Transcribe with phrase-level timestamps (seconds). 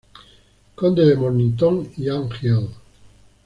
[0.73, 2.69] Conde de Mornington y Anne Hill.